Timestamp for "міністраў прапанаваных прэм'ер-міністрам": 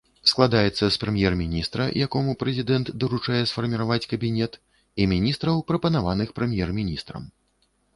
5.17-7.23